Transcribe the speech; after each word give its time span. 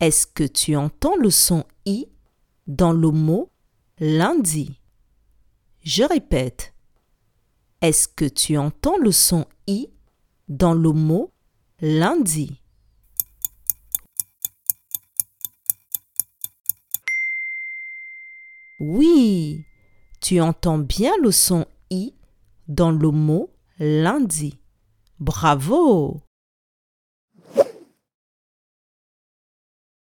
Est-ce 0.00 0.28
que 0.28 0.44
tu 0.44 0.76
entends 0.76 1.16
le 1.16 1.28
son 1.28 1.64
I 1.84 2.06
dans 2.68 2.92
le 2.92 3.10
mot 3.10 3.50
lundi? 3.98 4.80
Je 5.82 6.04
répète. 6.04 6.72
Est-ce 7.80 8.06
que 8.06 8.24
tu 8.24 8.56
entends 8.56 8.96
le 8.98 9.10
son 9.10 9.46
I 9.66 9.88
dans 10.48 10.74
le 10.74 10.92
mot 10.92 11.32
lundi? 11.80 12.62
Oui, 18.78 19.64
tu 20.20 20.40
entends 20.40 20.78
bien 20.78 21.12
le 21.20 21.32
son 21.32 21.66
I 21.90 22.14
dans 22.68 22.92
le 22.92 23.10
mot 23.10 23.50
lundi. 23.80 24.60
Bravo 25.18 26.22